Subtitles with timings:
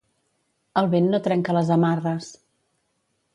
[0.81, 2.31] El vent no trenca les amarres.